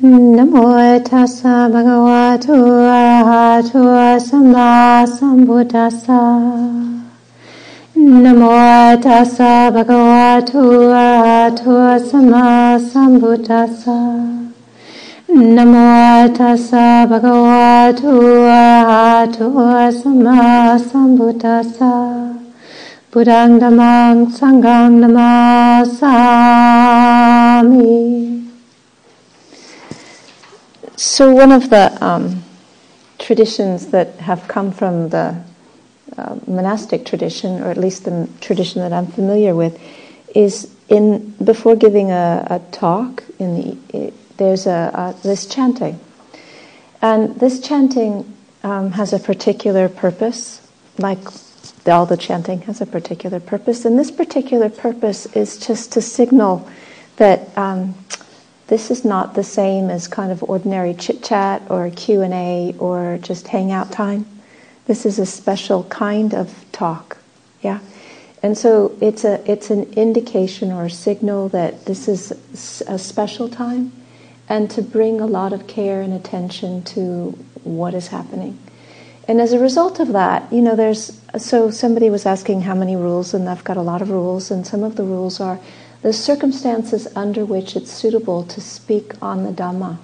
[0.00, 2.54] Namo tassa bhagavato
[2.88, 6.40] arahato samma sambuddhassa.
[7.94, 13.98] Namo tassa bhagavato arahato samma sambuddhassa.
[15.28, 22.32] Namo tassa bhagavato arahato samma sambuddhassa.
[23.12, 26.32] Buddhang dhammang sanghang namasami.
[30.96, 32.44] So, one of the um,
[33.18, 35.42] traditions that have come from the
[36.18, 39.80] uh, monastic tradition, or at least the tradition that I'm familiar with,
[40.34, 43.24] is in before giving a, a talk.
[43.38, 45.98] In the it, there's a, this chanting,
[47.00, 48.30] and this chanting
[48.62, 50.60] um, has a particular purpose,
[50.98, 51.20] like
[51.86, 56.68] all the chanting has a particular purpose, and this particular purpose is just to signal
[57.16, 57.56] that.
[57.56, 57.94] Um,
[58.72, 63.48] this is not the same as kind of ordinary chit chat or Q&A or just
[63.48, 64.24] hangout time.
[64.86, 67.18] This is a special kind of talk.
[67.60, 67.80] Yeah.
[68.42, 72.32] And so it's a it's an indication or a signal that this is
[72.88, 73.92] a special time
[74.48, 78.58] and to bring a lot of care and attention to what is happening.
[79.28, 82.96] And as a result of that, you know, there's so somebody was asking how many
[82.96, 85.60] rules, and I've got a lot of rules, and some of the rules are
[86.02, 89.98] the circumstances under which it's suitable to speak on the Dhamma.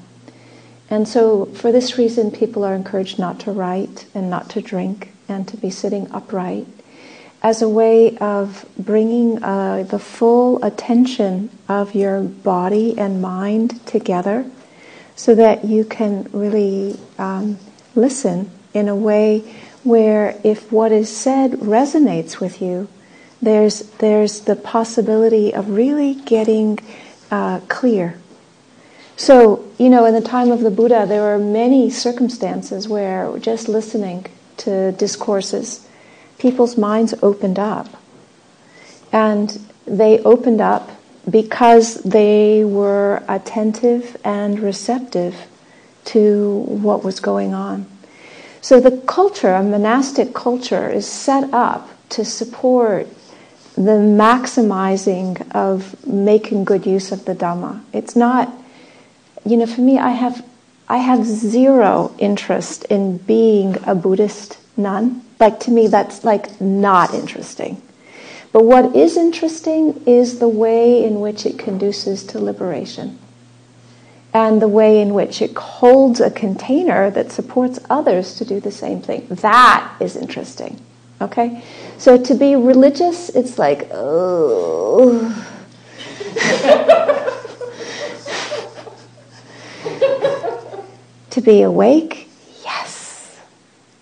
[0.90, 5.12] And so, for this reason, people are encouraged not to write and not to drink
[5.28, 6.66] and to be sitting upright
[7.42, 14.44] as a way of bringing uh, the full attention of your body and mind together
[15.14, 17.58] so that you can really um,
[17.94, 19.38] listen in a way
[19.84, 22.88] where if what is said resonates with you,
[23.40, 26.78] there's, there's the possibility of really getting
[27.30, 28.18] uh, clear.
[29.16, 33.68] So, you know, in the time of the Buddha, there were many circumstances where just
[33.68, 34.26] listening
[34.58, 35.88] to discourses,
[36.38, 37.88] people's minds opened up.
[39.12, 40.90] And they opened up
[41.28, 45.46] because they were attentive and receptive
[46.06, 47.86] to what was going on.
[48.60, 53.08] So the culture, a monastic culture, is set up to support
[53.78, 57.80] the maximizing of making good use of the Dhamma.
[57.92, 58.52] It's not,
[59.46, 60.44] you know, for me, I have,
[60.88, 65.22] I have zero interest in being a Buddhist nun.
[65.38, 67.80] Like to me, that's like not interesting.
[68.50, 73.18] But what is interesting is the way in which it conduces to liberation
[74.34, 78.72] and the way in which it holds a container that supports others to do the
[78.72, 79.26] same thing.
[79.30, 80.80] That is interesting.
[81.20, 81.62] Okay?
[81.98, 85.34] So to be religious, it's like, oh.
[91.30, 92.30] to be awake,
[92.64, 93.40] yes.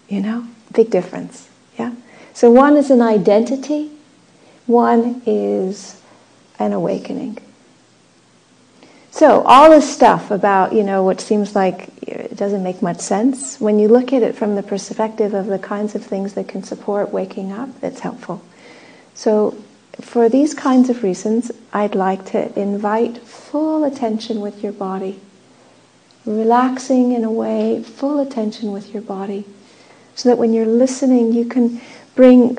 [0.09, 1.49] You know, big difference.
[1.79, 1.95] Yeah?
[2.35, 3.91] So one is an identity,
[4.67, 5.99] one is
[6.59, 7.39] an awakening.
[9.17, 13.59] So all this stuff about, you know, what seems like it doesn't make much sense,
[13.59, 16.63] when you look at it from the perspective of the kinds of things that can
[16.63, 18.43] support waking up, it's helpful.
[19.15, 19.57] So
[20.03, 25.19] for these kinds of reasons, I'd like to invite full attention with your body.
[26.27, 29.47] Relaxing in a way, full attention with your body.
[30.15, 31.81] So that when you're listening, you can
[32.15, 32.59] bring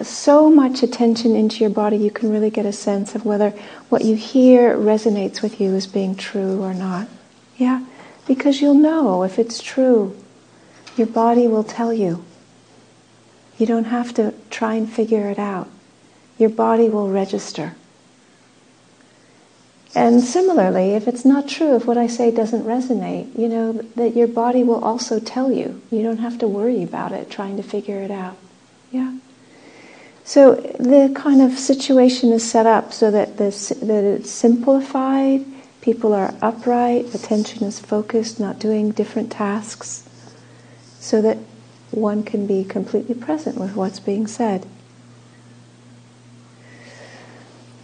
[0.00, 3.50] so much attention into your body, you can really get a sense of whether
[3.88, 7.08] what you hear resonates with you as being true or not.
[7.56, 7.84] Yeah?
[8.26, 10.16] Because you'll know if it's true.
[10.96, 12.24] Your body will tell you.
[13.58, 15.68] You don't have to try and figure it out.
[16.38, 17.74] Your body will register.
[19.94, 24.16] And similarly, if it's not true, if what I say doesn't resonate, you know, that
[24.16, 25.82] your body will also tell you.
[25.90, 28.36] You don't have to worry about it, trying to figure it out.
[28.90, 29.18] Yeah?
[30.24, 35.44] So the kind of situation is set up so that, this, that it's simplified,
[35.80, 40.08] people are upright, attention is focused, not doing different tasks,
[41.00, 41.38] so that
[41.90, 44.64] one can be completely present with what's being said.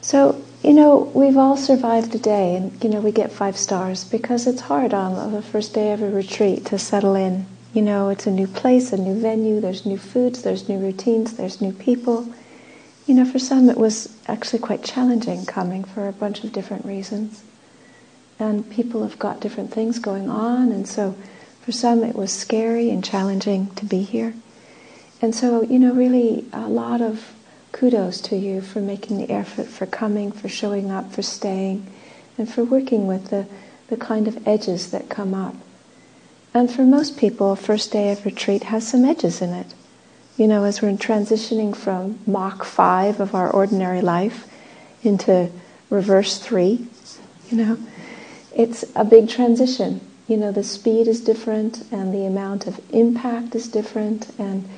[0.00, 4.04] So, you know, we've all survived a day and, you know, we get five stars
[4.04, 8.08] because it's hard on the first day of a retreat to settle in you know,
[8.08, 11.72] it's a new place, a new venue, there's new foods, there's new routines, there's new
[11.72, 12.32] people.
[13.06, 16.84] You know, for some it was actually quite challenging coming for a bunch of different
[16.84, 17.44] reasons.
[18.38, 21.16] And people have got different things going on, and so
[21.60, 24.34] for some it was scary and challenging to be here.
[25.20, 27.34] And so, you know, really a lot of
[27.72, 31.86] kudos to you for making the effort, for coming, for showing up, for staying,
[32.38, 33.46] and for working with the
[33.88, 35.54] the kind of edges that come up.
[36.54, 39.74] And for most people, first day of retreat has some edges in it.
[40.36, 44.46] You know, as we're transitioning from Mach 5 of our ordinary life
[45.02, 45.50] into
[45.90, 46.86] reverse 3,
[47.50, 47.78] you know,
[48.54, 50.00] it's a big transition.
[50.26, 54.28] You know, the speed is different and the amount of impact is different.
[54.38, 54.68] And,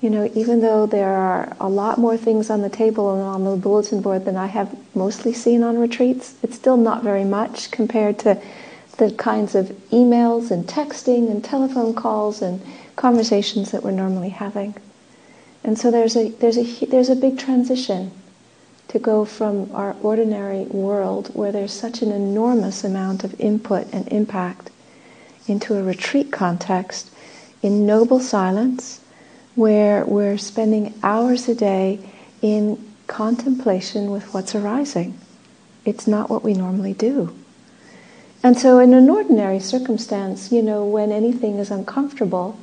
[0.00, 3.44] you know, even though there are a lot more things on the table and on
[3.44, 7.70] the bulletin board than I have mostly seen on retreats, it's still not very much
[7.70, 8.40] compared to
[8.98, 12.60] the kinds of emails and texting and telephone calls and
[12.96, 14.74] conversations that we're normally having.
[15.64, 18.10] And so there's a, there's a, there's a big transition
[18.88, 24.08] to go from our ordinary world where there's such an enormous amount of input and
[24.08, 24.70] impact
[25.46, 27.10] into a retreat context
[27.62, 29.00] in noble silence
[29.54, 31.98] where we're spending hours a day
[32.42, 35.18] in contemplation with what's arising.
[35.84, 37.34] It's not what we normally do.
[38.48, 42.58] And so, in an ordinary circumstance, you know, when anything is uncomfortable,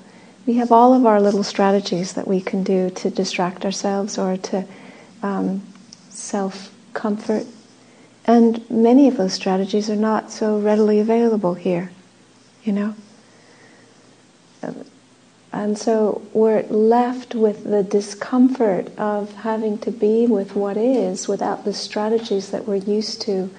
[0.47, 4.35] we have all of our little strategies that we can do to distract ourselves or
[4.35, 4.65] to
[5.21, 5.61] um,
[6.09, 7.45] self comfort.
[8.25, 11.91] And many of those strategies are not so readily available here,
[12.63, 12.95] you know?
[15.53, 21.63] And so we're left with the discomfort of having to be with what is without
[21.63, 23.51] the strategies that we're used to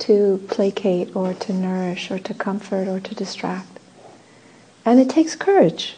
[0.00, 3.78] to placate or to nourish or to comfort or to distract.
[4.84, 5.96] And it takes courage.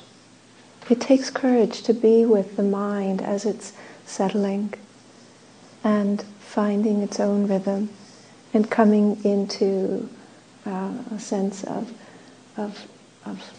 [0.90, 3.72] It takes courage to be with the mind as it's
[4.04, 4.74] settling
[5.84, 7.88] and finding its own rhythm
[8.52, 10.08] and coming into
[10.66, 11.92] uh, a sense of,
[12.56, 12.86] of,
[13.24, 13.52] of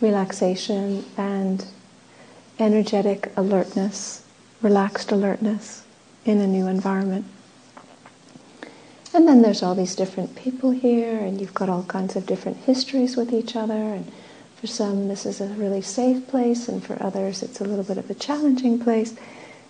[0.00, 1.66] relaxation and
[2.58, 4.24] energetic alertness,
[4.60, 5.84] relaxed alertness
[6.24, 7.24] in a new environment.
[9.14, 12.56] And then there's all these different people here, and you've got all kinds of different
[12.58, 13.74] histories with each other.
[13.74, 14.10] And
[14.56, 17.98] for some, this is a really safe place, and for others, it's a little bit
[17.98, 19.14] of a challenging place.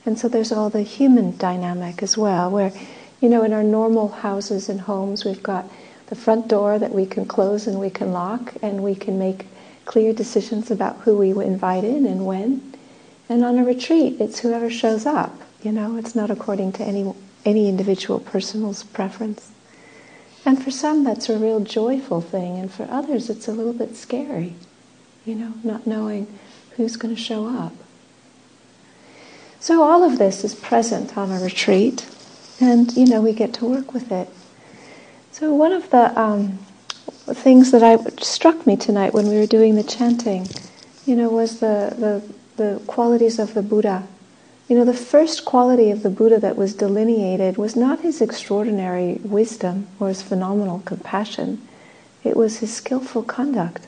[0.07, 2.73] And so there's all the human dynamic as well, where,
[3.21, 5.69] you know, in our normal houses and homes, we've got
[6.07, 9.47] the front door that we can close and we can lock, and we can make
[9.87, 12.75] clear decisions about who we invite in and when.
[13.29, 15.35] And on a retreat, it's whoever shows up.
[15.65, 17.13] You know, it's not according to any
[17.45, 19.51] any individual person's preference.
[20.45, 23.97] And for some, that's a real joyful thing, and for others, it's a little bit
[23.97, 24.55] scary.
[25.25, 26.27] You know, not knowing
[26.77, 27.75] who's going to show up.
[29.61, 32.09] So all of this is present on a retreat,
[32.61, 34.29] and you know we get to work with it.
[35.31, 36.59] So one of the um,
[37.29, 40.49] things that I struck me tonight when we were doing the chanting,
[41.07, 42.23] you know, was the, the
[42.57, 44.07] the qualities of the Buddha.
[44.69, 49.21] You know, the first quality of the Buddha that was delineated was not his extraordinary
[49.23, 51.61] wisdom or his phenomenal compassion.
[52.25, 53.87] It was his skillful conduct.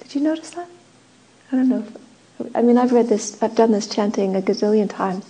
[0.00, 0.68] Did you notice that?
[1.50, 1.84] I don't know.
[2.54, 5.24] I mean, I've read this, I've done this chanting a gazillion times,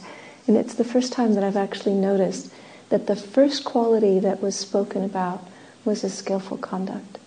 [0.46, 2.52] and it's the first time that I've actually noticed
[2.88, 5.46] that the first quality that was spoken about
[5.84, 7.18] was his skillful conduct.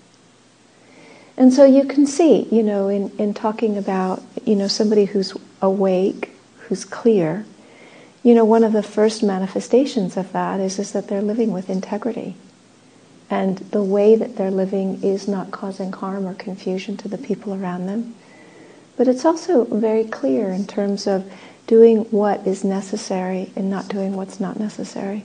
[1.37, 5.33] And so you can see, you know, in, in talking about, you know, somebody who's
[5.61, 6.31] awake,
[6.69, 7.45] who's clear,
[8.23, 11.69] you know, one of the first manifestations of that is, is that they're living with
[11.69, 12.35] integrity.
[13.29, 17.53] And the way that they're living is not causing harm or confusion to the people
[17.53, 18.15] around them.
[18.97, 21.31] But it's also very clear in terms of
[21.67, 25.23] doing what is necessary and not doing what's not necessary.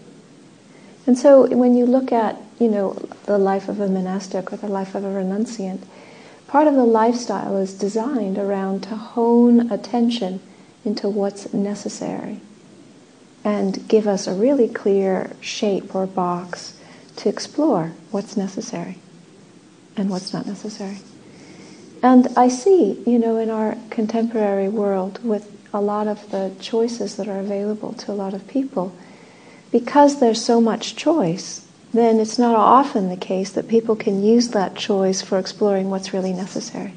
[1.06, 2.92] And so when you look at, you know,
[3.26, 5.82] the life of a monastic or the life of a renunciant,
[6.46, 10.40] part of the lifestyle is designed around to hone attention
[10.84, 12.40] into what's necessary
[13.44, 16.78] and give us a really clear shape or box
[17.16, 18.98] to explore what's necessary
[19.96, 20.98] and what's not necessary.
[22.02, 27.16] And I see, you know, in our contemporary world with a lot of the choices
[27.16, 28.94] that are available to a lot of people,
[29.72, 34.48] because there's so much choice, then it's not often the case that people can use
[34.48, 36.94] that choice for exploring what's really necessary.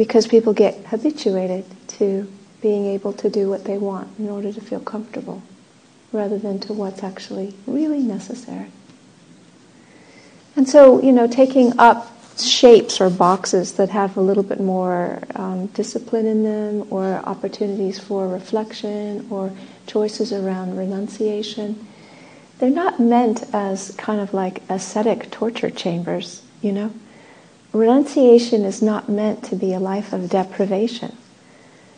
[0.00, 1.66] Because people get habituated
[1.98, 2.26] to
[2.62, 5.42] being able to do what they want in order to feel comfortable,
[6.10, 8.70] rather than to what's actually really necessary.
[10.56, 15.20] And so, you know, taking up shapes or boxes that have a little bit more
[15.34, 19.52] um, discipline in them, or opportunities for reflection, or
[19.86, 21.86] choices around renunciation.
[22.58, 26.90] They're not meant as kind of like ascetic torture chambers, you know?
[27.72, 31.16] Renunciation is not meant to be a life of deprivation.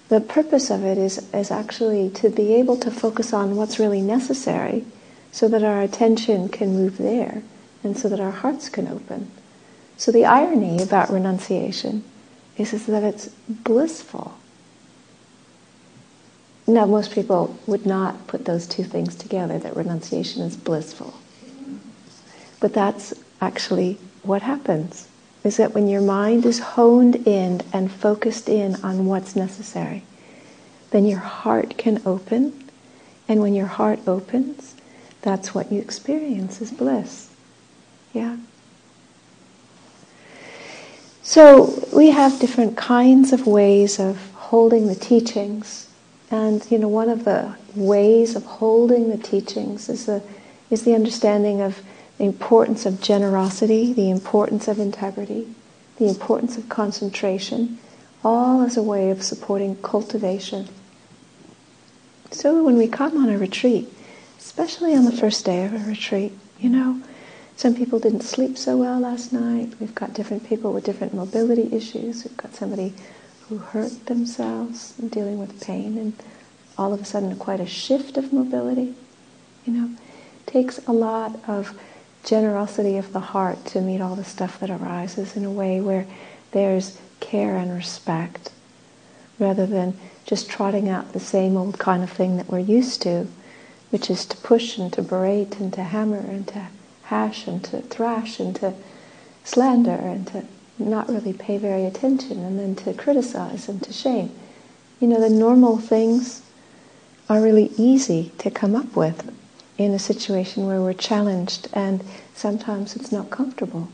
[0.09, 4.03] The purpose of it is, is actually to be able to focus on what's really
[4.03, 4.85] necessary
[5.31, 7.43] so that our attention can move there
[7.83, 9.31] and so that our hearts can open.
[9.97, 12.05] So the irony about renunciation
[12.59, 14.37] is, is that it's blissful.
[16.67, 21.15] Now, most people would not put those two things together, that renunciation is blissful.
[22.61, 25.09] But that's actually what happens,
[25.45, 30.03] is that when your mind is honed in and focused in on what's necessary,
[30.91, 32.71] then your heart can open,
[33.29, 34.75] and when your heart opens,
[35.23, 37.31] that's what you experience as bliss.
[38.13, 38.37] Yeah?
[41.23, 45.89] So we have different kinds of ways of holding the teachings.
[46.31, 50.23] And you know, one of the ways of holding the teachings is the,
[50.69, 51.81] is the understanding of
[52.23, 55.45] the importance of generosity, the importance of integrity,
[55.97, 57.81] the importance of concentration,
[58.23, 60.69] all as a way of supporting cultivation.
[62.31, 63.93] So when we come on a retreat,
[64.39, 67.03] especially on the first day of a retreat, you know,
[67.57, 69.73] some people didn't sleep so well last night.
[69.81, 72.25] We've got different people with different mobility issues.
[72.25, 72.95] We've got somebody
[73.49, 76.13] who hurt themselves dealing with pain and
[76.79, 78.95] all of a sudden quite a shift of mobility.
[79.65, 79.91] You know,
[80.47, 81.77] takes a lot of
[82.25, 86.07] generosity of the heart to meet all the stuff that arises in a way where
[86.53, 88.51] there's care and respect
[89.39, 93.27] rather than just trotting out the same old kind of thing that we're used to,
[93.91, 96.67] which is to push and to berate and to hammer and to
[97.05, 98.73] hash and to thrash and to
[99.45, 100.45] slander and to
[100.79, 104.31] not really pay very attention and then to criticize and to shame.
[105.01, 106.43] You know, the normal things
[107.29, 109.35] are really easy to come up with
[109.85, 112.03] in a situation where we're challenged and
[112.35, 113.89] sometimes it's not comfortable.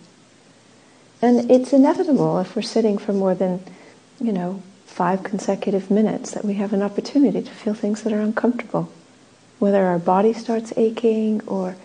[1.21, 3.63] And it's inevitable if we're sitting for more than,
[4.21, 8.21] you know, five consecutive minutes that we have an opportunity to feel things that are
[8.21, 8.93] uncomfortable.
[9.59, 11.77] Whether our body starts aching or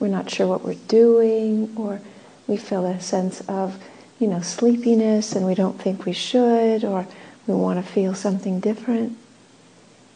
[0.00, 2.00] we're not sure what we're doing or
[2.46, 3.82] we feel a sense of,
[4.18, 7.06] you know, sleepiness and we don't think we should or
[7.46, 9.16] we want to feel something different.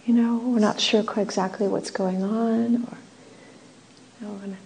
[0.06, 2.98] You know, we're not sure exactly what's going on or
[4.22, 4.56] know,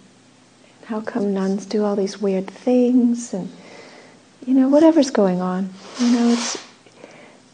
[0.86, 3.50] how come nuns do all these weird things and
[4.46, 6.56] you know whatever's going on you know it's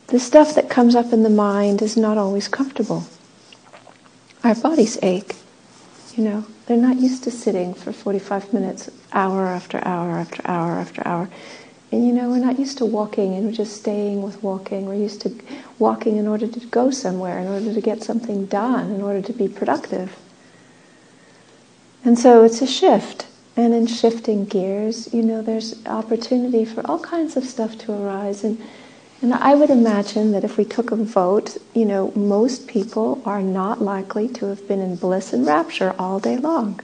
[0.09, 3.05] the stuff that comes up in the mind is not always comfortable.
[4.45, 5.37] Our bodies ache
[6.17, 6.45] you know.
[6.67, 11.31] They're not used to sitting for 45 minutes hour after hour after hour after hour.
[11.91, 14.85] And you know we're not used to walking and we're just staying with walking.
[14.85, 15.35] We're used to
[15.79, 19.33] walking in order to go somewhere in order to get something done in order to
[19.33, 20.15] be productive
[22.05, 23.27] and so it's a shift.
[23.55, 28.45] And in shifting gears, you know, there's opportunity for all kinds of stuff to arise.
[28.45, 28.59] And,
[29.21, 33.43] and I would imagine that if we took a vote, you know, most people are
[33.43, 36.81] not likely to have been in bliss and rapture all day long.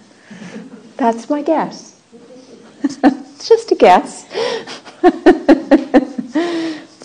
[0.98, 1.98] That's my guess.
[2.82, 4.26] it's just a guess.
[5.00, 5.14] but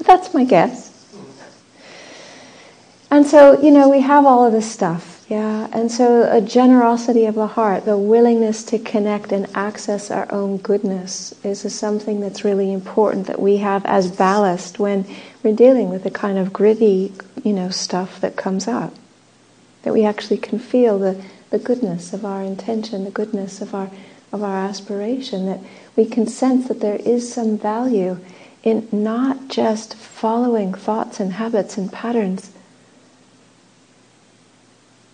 [0.05, 0.89] that's my guess.
[3.09, 5.12] And so, you know, we have all of this stuff.
[5.33, 10.31] Yeah, and so a generosity of the heart, the willingness to connect and access our
[10.31, 15.07] own goodness is something that's really important that we have as ballast when
[15.41, 17.13] we're dealing with the kind of gritty,
[17.43, 18.93] you know, stuff that comes up.
[19.81, 23.89] That we actually can feel the, the goodness of our intention, the goodness of our
[24.31, 25.61] of our aspiration, that
[25.95, 28.19] we can sense that there is some value
[28.61, 32.52] in not just following thoughts and habits and patterns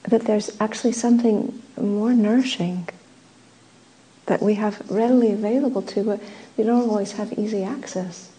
[0.03, 2.87] that there's actually something more nourishing
[4.25, 6.21] that we have readily available to, but
[6.55, 8.31] we don't always have easy access.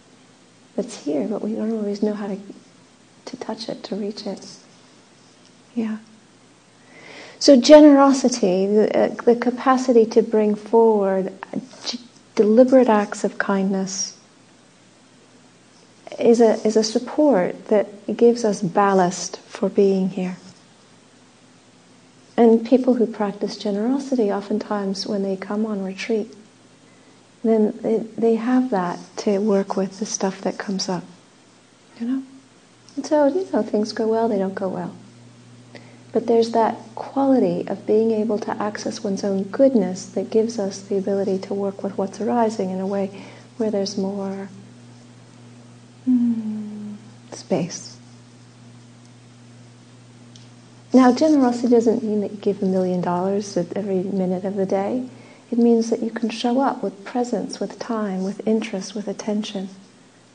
[0.76, 2.38] It's here, but we don't always know how to,
[3.26, 4.46] to touch it, to reach it.
[5.74, 5.98] Yeah.
[7.38, 11.32] So generosity, the, uh, the capacity to bring forward
[12.34, 14.16] deliberate acts of kindness,
[16.18, 20.36] is a, is a support that gives us ballast for being here.
[22.40, 26.34] And people who practice generosity, oftentimes when they come on retreat,
[27.44, 31.04] then they, they have that to work with the stuff that comes up.
[32.00, 32.22] You know?
[32.96, 34.96] And so, you know, things go well, they don't go well.
[36.12, 40.80] But there's that quality of being able to access one's own goodness that gives us
[40.80, 43.22] the ability to work with what's arising in a way
[43.58, 44.48] where there's more
[46.08, 46.96] mm,
[47.32, 47.98] space.
[50.92, 55.08] Now, generosity doesn't mean that you give a million dollars every minute of the day.
[55.52, 59.68] It means that you can show up with presence, with time, with interest, with attention.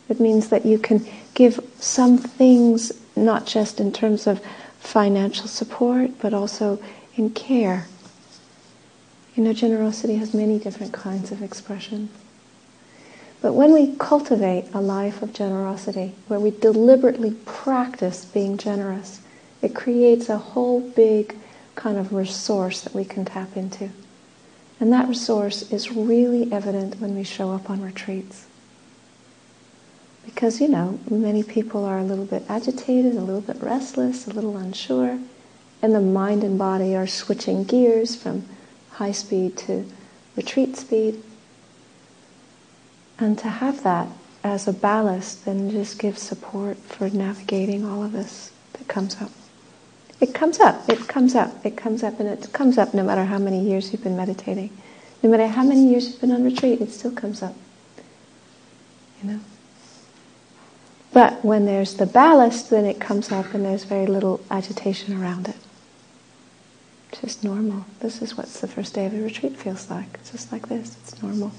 [0.07, 4.41] It means that you can give some things, not just in terms of
[4.79, 6.81] financial support, but also
[7.15, 7.87] in care.
[9.35, 12.09] You know, generosity has many different kinds of expression.
[13.41, 19.19] But when we cultivate a life of generosity, where we deliberately practice being generous,
[19.65, 21.35] it creates a whole big
[21.73, 23.89] kind of resource that we can tap into.
[24.79, 28.45] And that resource is really evident when we show up on retreats.
[30.23, 34.33] Because, you know, many people are a little bit agitated, a little bit restless, a
[34.33, 35.17] little unsure,
[35.81, 38.45] and the mind and body are switching gears from
[38.91, 39.89] high speed to
[40.35, 41.23] retreat speed.
[43.17, 44.09] And to have that
[44.43, 49.31] as a ballast then just gives support for navigating all of this that comes up.
[50.21, 53.25] It comes up, it comes up, it comes up, and it comes up no matter
[53.25, 54.69] how many years you've been meditating.
[55.21, 57.55] No matter how many years you've been on retreat, it still comes up.
[59.21, 59.39] You know?
[61.11, 65.47] But when there's the ballast, then it comes up and there's very little agitation around
[65.47, 65.55] it.
[67.21, 67.85] Just normal.
[68.01, 70.07] This is what the first day of a retreat feels like.
[70.15, 70.97] It's just like this.
[71.01, 71.51] It's normal.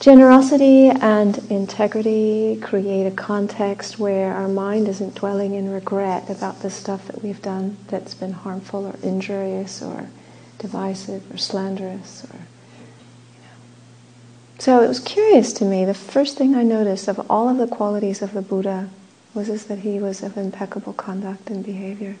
[0.00, 6.70] Generosity and integrity create a context where our mind isn't dwelling in regret about the
[6.70, 10.08] stuff that we've done that's been harmful or injurious or
[10.58, 12.36] divisive or slanderous or
[14.58, 15.84] so it was curious to me.
[15.84, 18.88] The first thing I noticed of all of the qualities of the Buddha
[19.34, 22.16] was this that he was of impeccable conduct and behavior.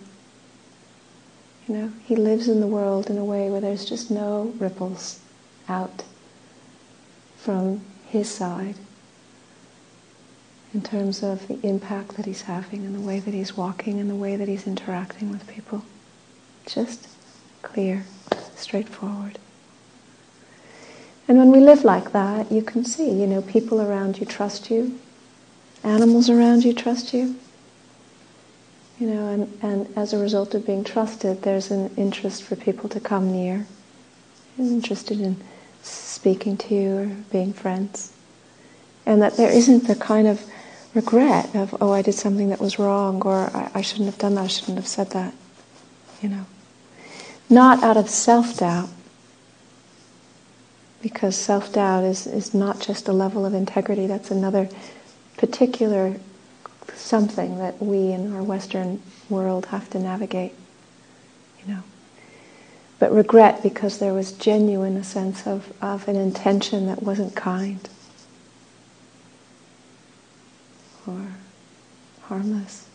[1.66, 5.20] You know, he lives in the world in a way where there's just no ripples
[5.68, 6.02] out
[7.44, 8.74] from his side
[10.72, 14.08] in terms of the impact that he's having and the way that he's walking and
[14.08, 15.84] the way that he's interacting with people.
[16.66, 17.06] Just
[17.60, 18.06] clear,
[18.56, 19.38] straightforward.
[21.28, 24.70] And when we live like that, you can see, you know, people around you trust
[24.70, 24.98] you,
[25.82, 27.36] animals around you trust you.
[28.98, 32.88] You know, and, and as a result of being trusted, there's an interest for people
[32.88, 33.66] to come near,
[34.58, 35.36] interested in
[35.84, 38.12] speaking to you or being friends.
[39.06, 40.42] And that there isn't the kind of
[40.94, 44.34] regret of, oh, I did something that was wrong, or I, I shouldn't have done
[44.36, 45.34] that, I shouldn't have said that.
[46.22, 46.46] You know.
[47.50, 48.88] Not out of self doubt,
[51.02, 54.68] because self doubt is, is not just a level of integrity, that's another
[55.36, 56.16] particular
[56.94, 60.54] something that we in our Western world have to navigate.
[61.60, 61.82] You know
[63.04, 67.86] but regret because there was genuine a sense of, of an intention that wasn't kind
[71.06, 71.26] or
[72.22, 72.88] harmless.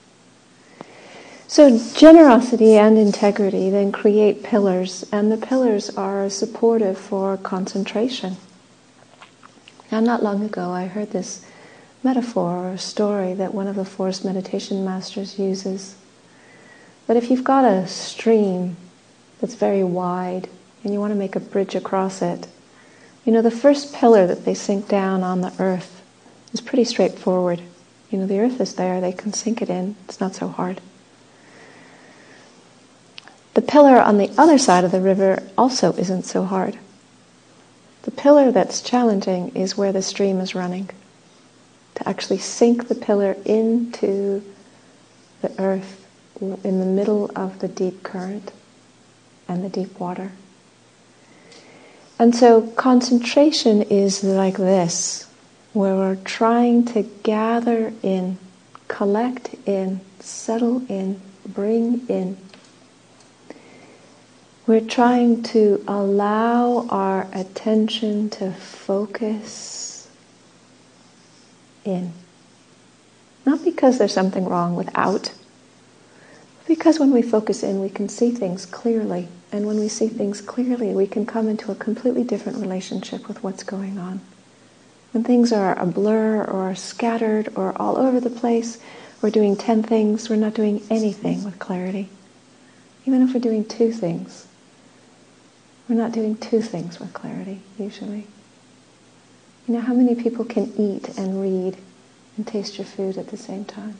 [1.47, 8.37] So generosity and integrity then create pillars, and the pillars are supportive for concentration.
[9.91, 11.45] Now, not long ago, I heard this
[12.01, 15.93] metaphor or story that one of the Forest meditation masters uses.
[17.05, 18.75] But if you've got a stream
[19.39, 20.49] that's very wide
[20.83, 22.47] and you want to make a bridge across it.
[23.25, 26.01] You know, the first pillar that they sink down on the earth
[26.53, 27.61] is pretty straightforward.
[28.09, 30.81] You know, the earth is there, they can sink it in, it's not so hard.
[33.53, 36.77] The pillar on the other side of the river also isn't so hard.
[38.03, 40.89] The pillar that's challenging is where the stream is running.
[41.95, 44.41] To actually sink the pillar into
[45.41, 46.05] the earth
[46.39, 48.51] in the middle of the deep current
[49.49, 50.31] and the deep water.
[52.17, 55.29] And so concentration is like this,
[55.73, 58.37] where we're trying to gather in,
[58.87, 62.37] collect in, settle in, bring in.
[64.67, 70.09] We're trying to allow our attention to focus
[71.85, 72.13] in.
[73.45, 75.33] Not because there's something wrong with out,
[76.67, 79.27] because when we focus in, we can see things clearly.
[79.51, 83.43] And when we see things clearly, we can come into a completely different relationship with
[83.43, 84.21] what's going on.
[85.11, 88.77] When things are a blur or scattered or all over the place,
[89.21, 92.09] we're doing 10 things, we're not doing anything with clarity.
[93.05, 94.47] Even if we're doing two things,
[95.87, 98.27] we're not doing two things with clarity, usually.
[99.67, 101.77] You know, how many people can eat and read
[102.37, 103.97] and taste your food at the same time?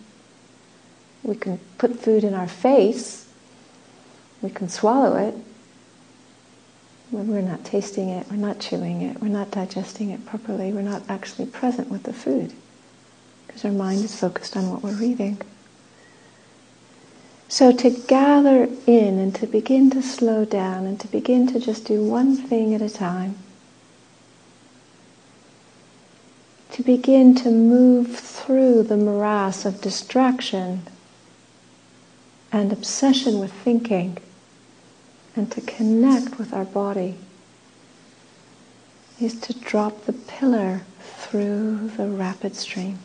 [1.24, 3.29] We can put food in our face
[4.42, 5.36] we can swallow it
[7.12, 10.82] when we're not tasting it, we're not chewing it, we're not digesting it properly, we're
[10.82, 12.54] not actually present with the food
[13.48, 15.42] because our mind is focused on what we're reading.
[17.48, 21.86] So to gather in and to begin to slow down and to begin to just
[21.86, 23.38] do one thing at a time,
[26.74, 30.84] to begin to move through the morass of distraction
[32.52, 34.20] and obsession with thinking
[35.36, 37.16] and to connect with our body
[39.20, 43.00] is to drop the pillar through the rapid stream.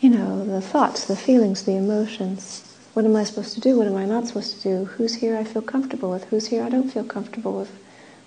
[0.00, 2.76] You know, the thoughts, the feelings, the emotions.
[2.92, 3.78] What am I supposed to do?
[3.78, 4.84] What am I not supposed to do?
[4.84, 6.24] Who's here I feel comfortable with?
[6.24, 7.70] Who's here I don't feel comfortable with?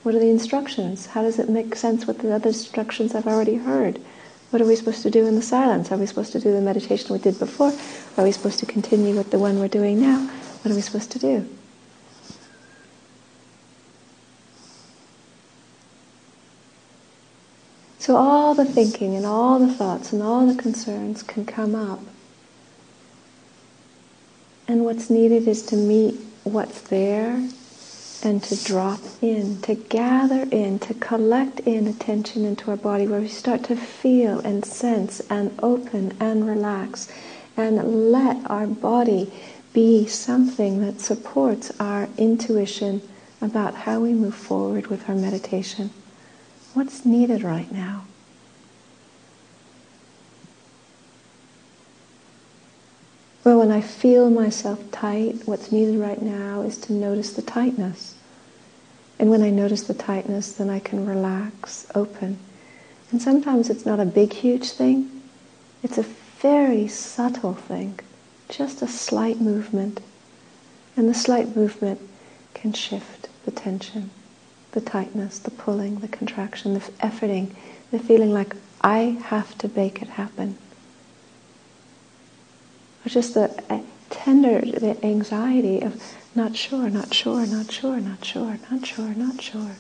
[0.04, 1.08] What are the instructions?
[1.08, 4.02] How does it make sense with the other instructions I've already heard?
[4.50, 5.92] What are we supposed to do in the silence?
[5.92, 7.74] Are we supposed to do the meditation we did before?
[8.18, 10.30] Are we supposed to continue with the one we're doing now?
[10.62, 11.48] What are we supposed to do?
[18.00, 22.00] So all the thinking and all the thoughts and all the concerns can come up.
[24.66, 27.50] And what's needed is to meet what's there
[28.24, 33.22] and to drop in, to gather in, to collect in attention into our body where
[33.22, 37.12] we start to feel and sense and open and relax
[37.56, 39.32] and let our body
[39.74, 43.02] be something that supports our intuition
[43.42, 45.90] about how we move forward with our meditation.
[46.74, 48.06] What's needed right now?
[53.48, 58.16] Well, when I feel myself tight, what's needed right now is to notice the tightness.
[59.20, 62.40] And when I notice the tightness, then I can relax, open.
[63.10, 65.22] And sometimes it's not a big, huge thing.
[65.82, 66.04] It's a
[66.42, 68.02] very subtle thing,
[68.50, 70.02] just a slight movement.
[70.98, 72.02] And the slight movement
[72.54, 74.10] can shift the tension,
[74.74, 77.56] the tightness, the pulling, the contraction, the efforting,
[77.92, 80.58] the feeling like I have to make it happen.
[83.08, 86.02] Just the tender, the anxiety of
[86.36, 89.78] not sure, not sure, not sure, not sure, not sure, not sure.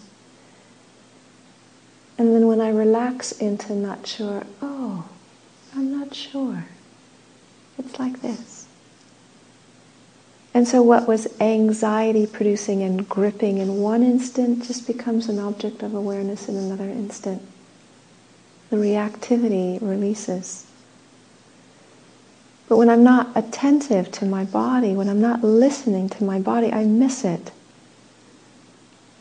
[2.18, 5.08] And then when I relax into not sure, oh,
[5.76, 6.66] I'm not sure.
[7.78, 8.68] It's like this.
[10.54, 15.84] And so what was anxiety producing and gripping in one instant just becomes an object
[15.84, 17.44] of awareness in another instant.
[18.72, 20.67] The reactivity releases.
[22.68, 26.72] But when I'm not attentive to my body, when I'm not listening to my body,
[26.72, 27.52] I miss it.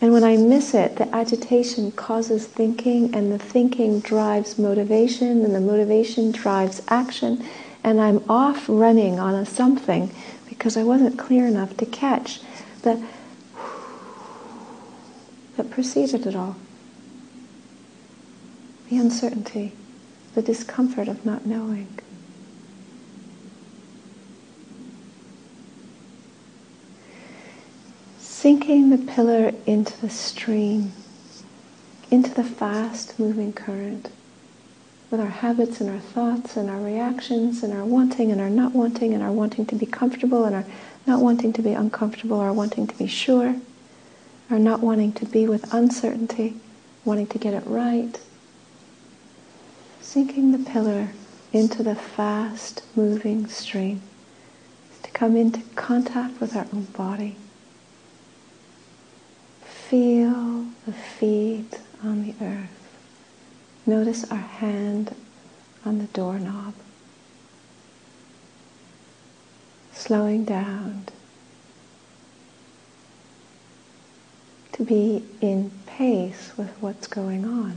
[0.01, 5.55] And when I miss it, the agitation causes thinking, and the thinking drives motivation, and
[5.55, 7.45] the motivation drives action,
[7.83, 10.13] and I'm off running on a something
[10.49, 12.41] because I wasn't clear enough to catch
[12.83, 13.03] the
[15.57, 16.57] that preceded it all.
[18.91, 19.73] The uncertainty,
[20.35, 21.89] the discomfort of not knowing.
[28.47, 30.93] Sinking the pillar into the stream,
[32.13, 34.09] into the fast moving current,
[35.11, 38.73] with our habits and our thoughts and our reactions and our wanting and our not
[38.73, 40.65] wanting and our wanting to be comfortable and our
[41.09, 43.57] not wanting to be uncomfortable, our wanting to be sure,
[44.49, 46.55] our not wanting to be with uncertainty,
[47.05, 48.21] wanting to get it right.
[50.01, 51.09] Sinking the pillar
[51.53, 54.03] into the fast moving stream,
[55.03, 57.35] to come into contact with our own body.
[59.89, 62.99] Feel the feet on the earth.
[63.87, 65.15] Notice our hand
[65.85, 66.75] on the doorknob.
[69.93, 71.05] Slowing down
[74.73, 77.77] to be in pace with what's going on.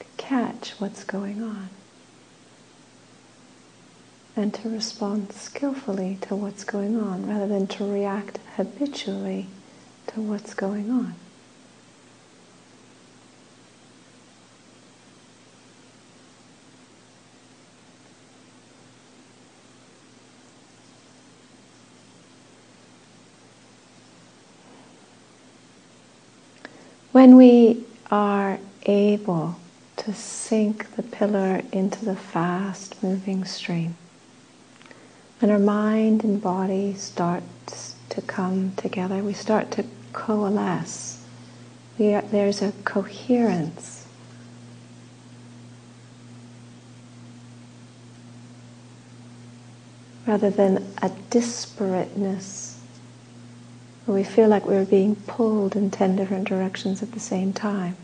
[0.00, 1.70] To catch what's going on
[4.38, 9.48] and to respond skillfully to what's going on rather than to react habitually
[10.06, 11.12] to what's going on.
[27.10, 29.58] When we are able
[29.96, 33.96] to sink the pillar into the fast moving stream,
[35.38, 41.24] when our mind and body starts to come together, we start to coalesce.
[42.00, 44.06] Are, there's a coherence.
[50.26, 52.76] Rather than a disparateness,
[54.04, 57.96] where we feel like we're being pulled in ten different directions at the same time.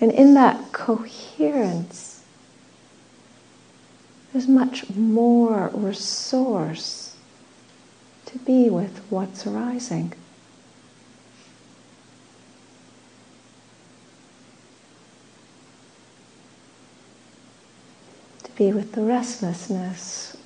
[0.00, 2.22] And in that coherence.
[4.32, 7.14] There's much more resource
[8.24, 10.14] to be with what's arising.
[18.44, 20.38] To be with the restlessness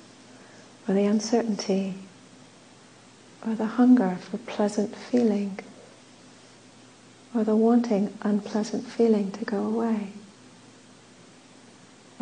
[0.89, 1.93] or the uncertainty
[3.47, 5.59] or the hunger for pleasant feeling
[7.33, 10.11] or the wanting unpleasant feeling to go away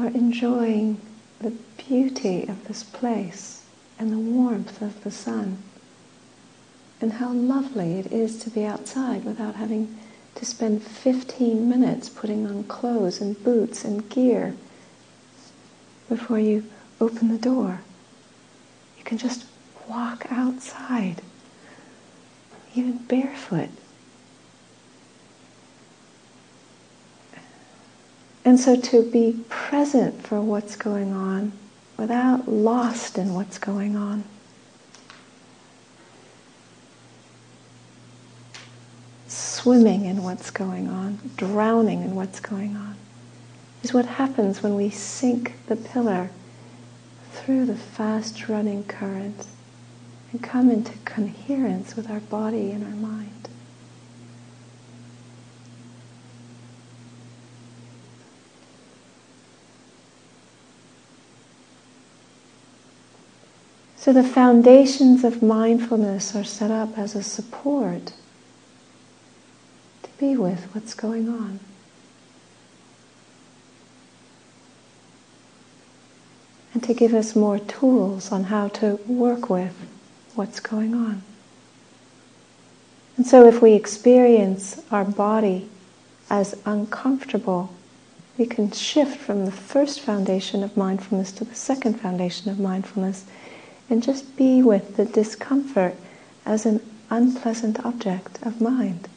[0.02, 1.00] or enjoying
[1.40, 3.64] the beauty of this place
[4.00, 5.62] and the warmth of the sun
[7.00, 9.98] and how lovely it is to be outside without having
[10.36, 14.56] to spend 15 minutes putting on clothes and boots and gear
[16.10, 16.64] before you
[17.00, 17.82] open the door.
[18.98, 19.46] You can just
[19.88, 21.22] walk outside,
[22.76, 23.70] even barefoot.
[28.52, 31.54] And so to be present for what's going on
[31.96, 34.26] without lost in what's going on.
[39.26, 42.98] Swimming in what's going on, drowning in what's going on,
[43.84, 46.30] is what happens when we sink the pillar
[47.32, 49.48] through the fast running current
[50.34, 53.48] and come into coherence with our body and our mind.
[64.02, 68.14] So the foundations of mindfulness are set up as a support
[70.02, 71.60] to be with what's going on.
[76.74, 79.76] And to give us more tools on how to work with
[80.34, 81.22] what's going on.
[83.18, 85.70] And so if we experience our body
[86.28, 87.72] as uncomfortable,
[88.36, 93.26] we can shift from the first foundation of mindfulness to the second foundation of mindfulness
[93.92, 95.96] and just be with the discomfort
[96.46, 99.10] as an unpleasant object of mind.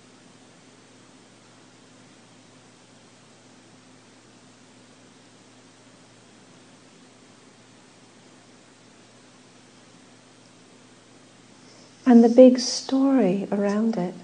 [12.04, 14.14] And the big story around it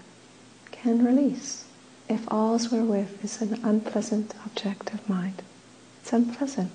[0.73, 1.65] can release
[2.09, 5.43] if all's we're with is an unpleasant object of mind.
[6.03, 6.73] It's unpleasant,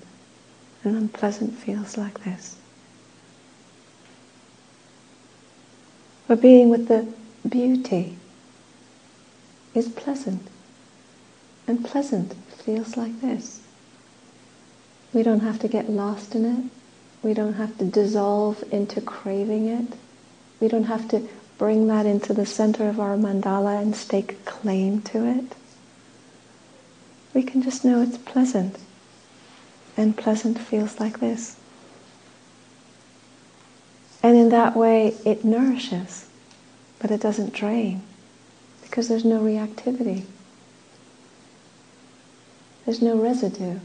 [0.82, 2.56] and unpleasant feels like this.
[6.28, 7.06] Or being with the
[7.48, 8.16] beauty
[9.74, 10.42] is pleasant.
[11.68, 12.34] And pleasant
[12.64, 13.60] feels like this.
[15.12, 16.64] We don't have to get lost in it.
[17.22, 19.98] We don't have to dissolve into craving it.
[20.60, 25.02] We don't have to bring that into the center of our mandala and stake claim
[25.02, 25.54] to it.
[27.34, 28.78] We can just know it's pleasant.
[29.96, 31.56] And pleasant feels like this.
[34.26, 36.26] And in that way, it nourishes,
[36.98, 38.02] but it doesn't drain
[38.82, 40.24] because there's no reactivity.
[42.84, 43.78] There's no residue.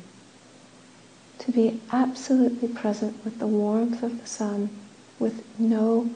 [1.37, 4.71] To be absolutely present with the warmth of the sun
[5.19, 6.09] with no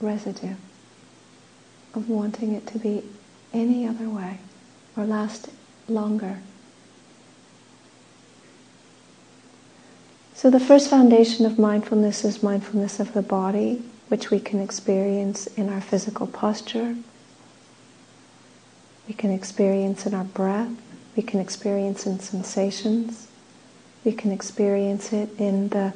[0.00, 0.56] residue
[1.94, 3.04] of wanting it to be
[3.52, 4.38] any other way
[4.96, 5.48] or last
[5.88, 6.40] longer
[10.40, 15.46] So, the first foundation of mindfulness is mindfulness of the body, which we can experience
[15.48, 16.96] in our physical posture.
[19.06, 20.70] We can experience in our breath.
[21.14, 23.28] We can experience in sensations.
[24.02, 25.92] We can experience it in the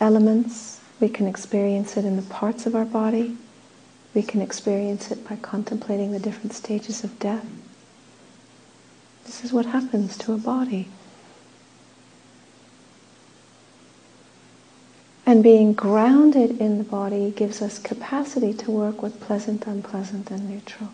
[0.00, 0.80] elements.
[0.98, 3.36] We can experience it in the parts of our body.
[4.14, 7.44] We can experience it by contemplating the different stages of death.
[9.26, 10.88] This is what happens to a body.
[15.26, 20.50] And being grounded in the body gives us capacity to work with pleasant, unpleasant, and
[20.50, 20.90] neutral.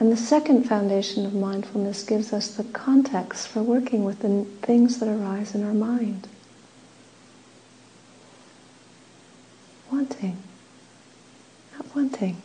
[0.00, 4.98] And the second foundation of mindfulness gives us the context for working with the things
[4.98, 6.26] that arise in our mind.
[9.92, 10.36] Wanting,
[11.76, 12.40] not wanting.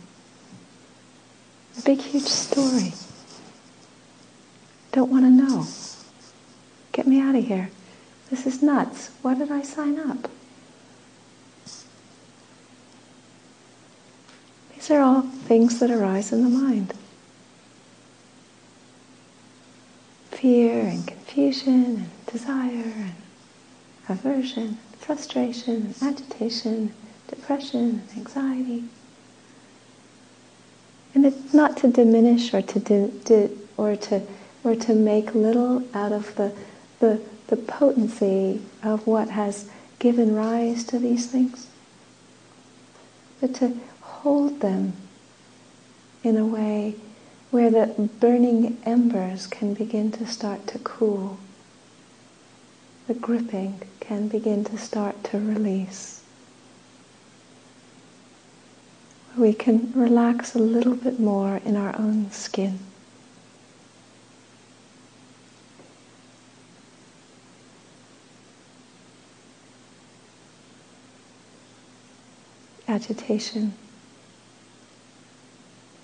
[1.77, 2.93] A big, huge story.
[4.91, 5.65] Don't want to know.
[6.91, 7.71] Get me out of here.
[8.29, 9.09] This is nuts.
[9.21, 10.29] Why did I sign up?
[14.75, 16.93] These are all things that arise in the mind.
[20.31, 23.15] Fear and confusion and desire and
[24.07, 26.93] aversion, frustration agitation,
[27.27, 28.83] depression and anxiety.
[31.13, 34.21] And it's not to diminish or to di- or to
[34.63, 36.53] or to make little out of the
[36.99, 41.67] the the potency of what has given rise to these things,
[43.41, 44.93] but to hold them
[46.23, 46.95] in a way
[47.49, 51.39] where the burning embers can begin to start to cool.
[53.07, 56.21] The gripping can begin to start to release.
[59.33, 62.79] Where we can relax a little bit more in our own skin.
[72.89, 73.73] Agitation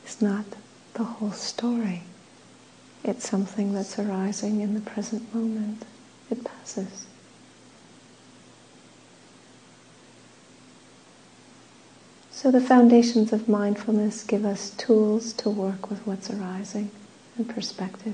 [0.06, 0.46] is not
[0.94, 2.04] the whole story.
[3.04, 5.84] It's something that's arising in the present moment.
[6.30, 7.08] It passes.
[12.30, 16.92] So the foundations of mindfulness give us tools to work with what's arising
[17.36, 18.14] and perspective.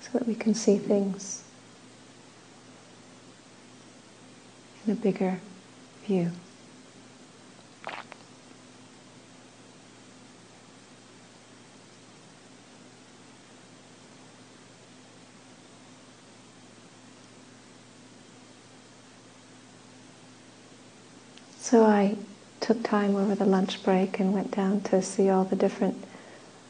[0.00, 1.42] So that we can see things
[4.88, 5.40] a bigger
[6.06, 6.30] view.
[21.58, 22.16] So I
[22.60, 25.96] took time over the lunch break and went down to see all the different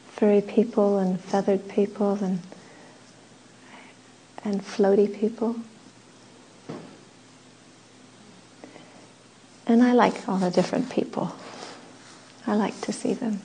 [0.07, 2.39] furry people and feathered people and
[4.43, 5.55] and floaty people.
[9.67, 11.35] And I like all the different people.
[12.47, 13.41] I like to see them.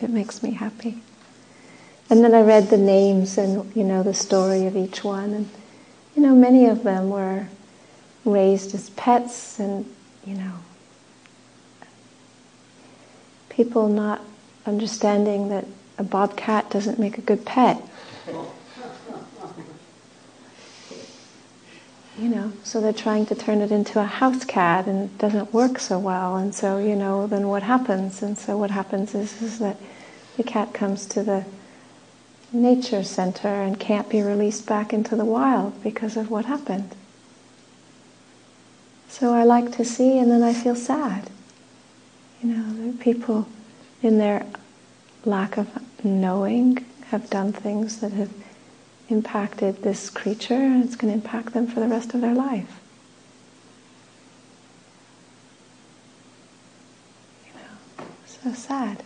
[0.00, 1.00] It makes me happy.
[2.10, 5.48] And then I read the names and you know the story of each one and
[6.16, 7.46] you know many of them were
[8.24, 9.86] raised as pets and
[10.26, 10.54] you know
[13.48, 14.20] people not
[14.66, 15.66] understanding that
[15.98, 17.80] a bobcat doesn't make a good pet.
[22.20, 25.54] You know, so they're trying to turn it into a house cat and it doesn't
[25.54, 26.36] work so well.
[26.36, 28.22] And so, you know, then what happens?
[28.22, 29.78] And so what happens is, is that
[30.36, 31.46] the cat comes to the
[32.52, 36.94] nature center and can't be released back into the wild because of what happened.
[39.08, 41.30] So I like to see and then I feel sad.
[42.42, 43.48] You know, people
[44.02, 44.44] in their
[45.24, 45.68] lack of
[46.04, 48.30] knowing have done things that have
[49.10, 52.80] impacted this creature and it's going to impact them for the rest of their life.
[57.46, 59.02] You know, so sad.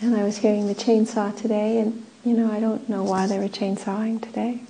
[0.00, 3.38] And I was hearing the chainsaw today, and you know, I don't know why they
[3.38, 4.60] were chainsawing today.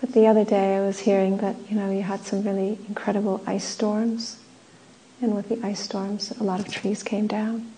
[0.00, 3.42] But the other day I was hearing that, you know, you had some really incredible
[3.46, 4.38] ice storms.
[5.20, 7.72] And with the ice storms, a lot of trees came down.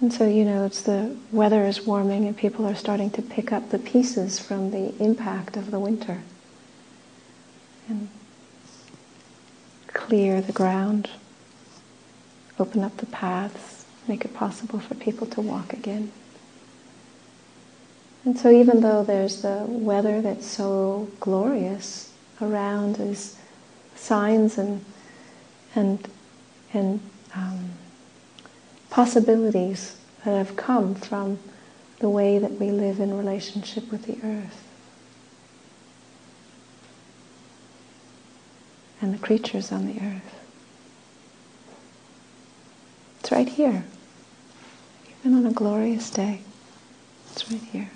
[0.00, 3.52] And so, you know, it's the weather is warming and people are starting to pick
[3.52, 6.22] up the pieces from the impact of the winter
[7.88, 8.08] and
[9.88, 11.10] clear the ground,
[12.58, 16.10] open up the paths, make it possible for people to walk again.
[18.24, 23.36] And so, even though there's the weather that's so glorious around, these
[23.96, 24.84] signs and
[25.74, 26.08] and
[26.72, 27.00] and
[27.34, 27.70] um,
[28.90, 31.38] possibilities that have come from
[31.98, 34.66] the way that we live in relationship with the earth
[39.00, 40.40] and the creatures on the earth.
[43.20, 43.84] It's right here,
[45.20, 46.40] even on a glorious day.
[47.32, 47.90] It's right here.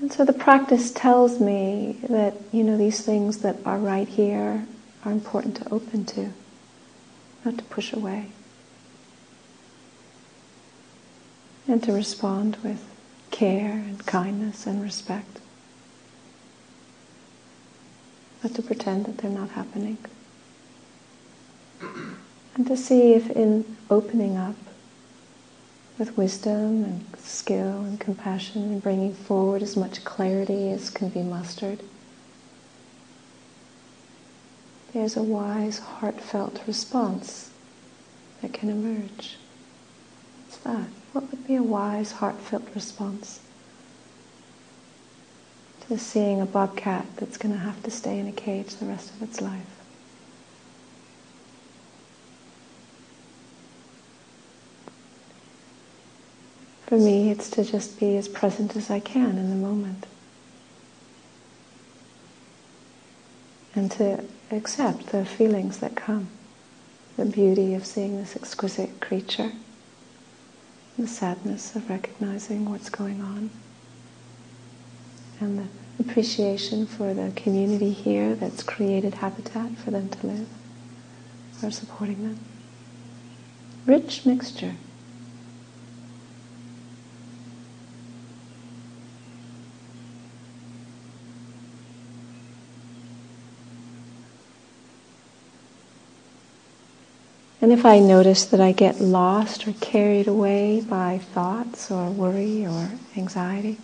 [0.00, 4.66] And so the practice tells me that, you know, these things that are right here
[5.04, 6.32] are important to open to,
[7.44, 8.30] not to push away.
[11.68, 12.82] And to respond with
[13.30, 15.40] care and kindness and respect.
[18.42, 19.98] Not to pretend that they're not happening.
[22.54, 24.56] And to see if in opening up
[25.98, 31.22] with wisdom and skill and compassion and bringing forward as much clarity as can be
[31.22, 31.80] mustered.
[34.92, 37.50] There's a wise, heartfelt response
[38.42, 39.36] that can emerge.
[40.44, 40.88] What's that?
[41.12, 43.40] What would be a wise, heartfelt response
[45.88, 49.10] to seeing a bobcat that's going to have to stay in a cage the rest
[49.14, 49.75] of its life?
[56.86, 60.06] For me, it's to just be as present as I can in the moment.
[63.74, 66.28] And to accept the feelings that come
[67.16, 69.52] the beauty of seeing this exquisite creature,
[70.98, 73.50] the sadness of recognizing what's going on,
[75.40, 75.66] and the
[75.98, 80.48] appreciation for the community here that's created habitat for them to live,
[81.62, 82.38] or supporting them.
[83.86, 84.74] Rich mixture.
[97.66, 102.64] And if I notice that I get lost or carried away by thoughts or worry
[102.64, 103.76] or anxiety,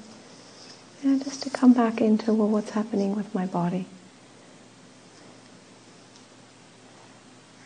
[1.02, 3.86] and just to come back into, well, what's happening with my body?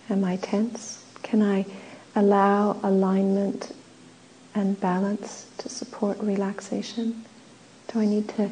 [0.08, 1.04] Am I tense?
[1.22, 1.66] Can I
[2.14, 3.76] allow alignment
[4.54, 7.26] and balance to support relaxation?
[7.92, 8.50] Do I need to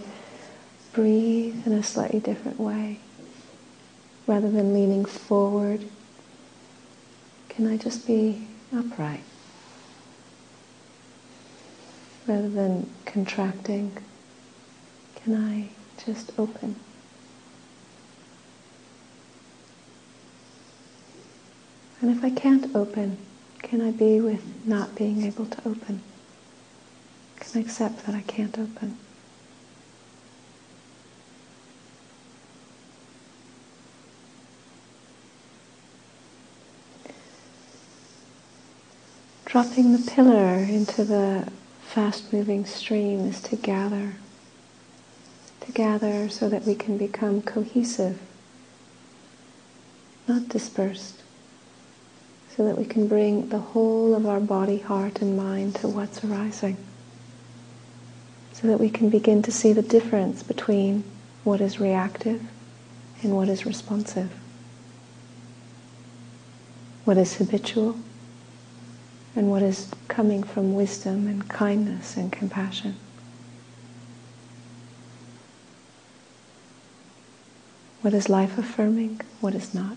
[0.92, 2.98] breathe in a slightly different way?
[4.26, 5.88] Rather than leaning forward
[7.54, 9.22] can I just be upright?
[12.26, 13.96] Rather than contracting,
[15.16, 15.68] can I
[16.04, 16.76] just open?
[22.00, 23.18] And if I can't open,
[23.62, 26.02] can I be with not being able to open?
[27.36, 28.98] Can I accept that I can't open?
[39.54, 41.46] Dropping the pillar into the
[41.80, 44.14] fast moving stream is to gather.
[45.60, 48.20] To gather so that we can become cohesive,
[50.26, 51.22] not dispersed.
[52.56, 56.24] So that we can bring the whole of our body, heart, and mind to what's
[56.24, 56.76] arising.
[58.54, 61.04] So that we can begin to see the difference between
[61.44, 62.42] what is reactive
[63.22, 64.32] and what is responsive.
[67.04, 67.96] What is habitual
[69.36, 72.96] and what is coming from wisdom and kindness and compassion.
[78.02, 79.96] What is life affirming, what is not.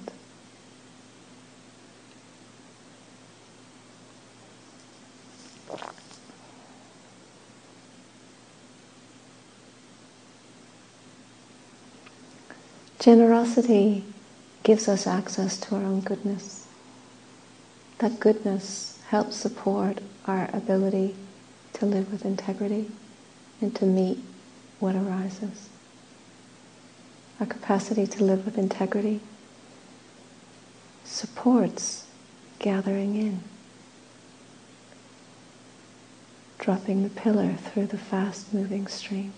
[13.00, 14.04] Generosity
[14.64, 16.68] gives us access to our own goodness.
[18.00, 21.16] That goodness help support our ability
[21.74, 22.92] to live with integrity
[23.62, 24.20] and to meet
[24.80, 25.70] what arises.
[27.40, 29.22] Our capacity to live with integrity
[31.04, 32.06] supports
[32.60, 33.44] gathering in,
[36.60, 39.34] dropping the pillar through the fast moving stream.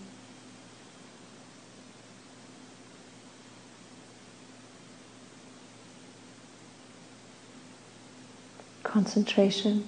[8.90, 9.84] Concentration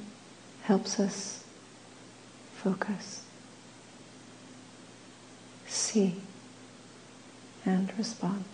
[0.62, 1.42] helps us
[2.54, 3.24] focus,
[5.66, 6.14] see,
[7.64, 8.44] and respond.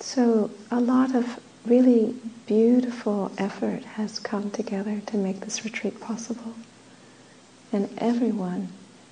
[0.00, 6.54] So, a lot of really beautiful effort has come together to make this retreat possible.
[7.70, 8.68] And everyone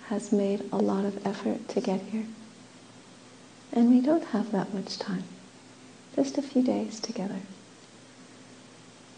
[0.06, 2.26] has made a lot of effort to get here.
[3.72, 5.24] And we don't have that much time,
[6.16, 7.40] just a few days together.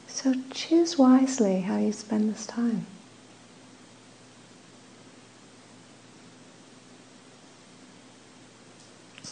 [0.08, 2.86] So choose wisely how you spend this time.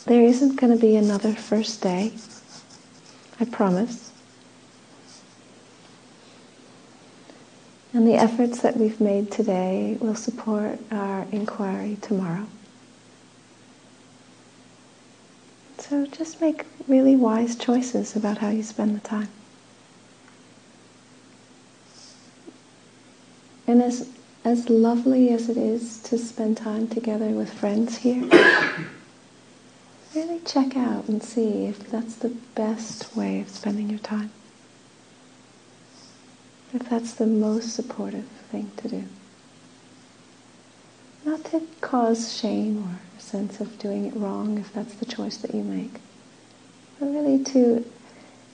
[0.08, 2.12] There isn't going to be another first day.
[3.38, 4.10] I promise.
[7.92, 12.46] And the efforts that we've made today will support our inquiry tomorrow.
[15.76, 19.28] So just make really wise choices about how you spend the time.
[23.66, 24.08] And as,
[24.42, 28.26] as lovely as it is to spend time together with friends here,
[30.18, 34.30] really check out and see if that's the best way of spending your time.
[36.74, 39.04] If that's the most supportive thing to do.
[41.24, 45.36] Not to cause shame or a sense of doing it wrong if that's the choice
[45.38, 46.00] that you make,
[46.98, 47.84] but really to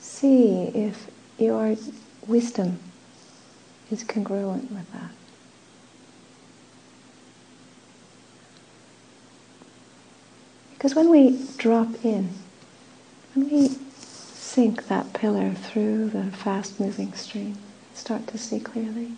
[0.01, 1.77] see if your
[2.27, 2.79] wisdom
[3.91, 5.11] is congruent with that.
[10.85, 12.29] Because when we drop in,
[13.35, 17.57] when we sink that pillar through the fast moving stream,
[17.95, 19.13] start to see clearly,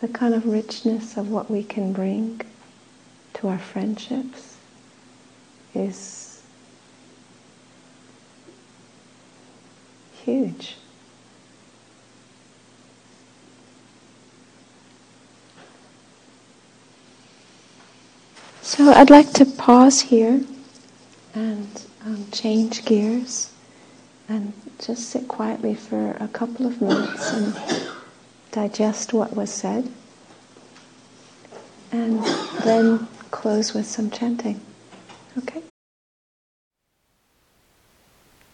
[0.00, 2.40] the kind of richness of what we can bring
[3.34, 4.58] to our friendships
[5.74, 6.40] is
[10.24, 10.76] huge.
[18.68, 20.42] So I'd like to pause here
[21.34, 23.50] and um, change gears
[24.28, 27.56] and just sit quietly for a couple of minutes and
[28.52, 29.90] digest what was said
[31.92, 32.22] and
[32.62, 34.60] then close with some chanting.
[35.38, 35.62] Okay?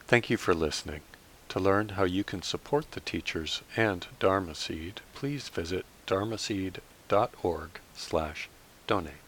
[0.07, 1.01] Thank you for listening.
[1.49, 8.49] To learn how you can support the teachers and Dharma Seed, please visit dharmaseed.org slash
[8.87, 9.24] donate.